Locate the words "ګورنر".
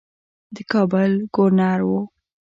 1.35-1.79